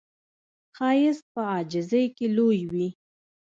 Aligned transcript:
ښایست 0.75 1.25
په 1.33 1.41
عاجزۍ 1.53 2.05
کې 2.15 2.27
لوی 2.35 2.61
وي 2.71 2.87